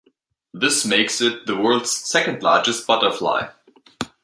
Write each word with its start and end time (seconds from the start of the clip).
This 0.51 0.83
makes 0.83 1.21
it 1.21 1.45
the 1.45 1.55
world's 1.55 1.91
second 1.91 2.41
largest 2.41 2.87
butterfly. 2.87 3.49